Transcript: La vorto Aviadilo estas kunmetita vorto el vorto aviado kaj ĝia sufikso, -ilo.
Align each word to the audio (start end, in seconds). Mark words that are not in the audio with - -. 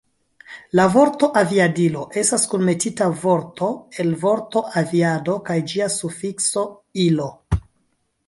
La 0.77 0.83
vorto 0.93 1.27
Aviadilo 1.41 2.05
estas 2.21 2.45
kunmetita 2.53 3.09
vorto 3.25 3.69
el 4.03 4.09
vorto 4.23 4.63
aviado 4.83 5.35
kaj 5.51 5.59
ĝia 5.73 5.91
sufikso, 5.97 6.65
-ilo. 7.05 7.29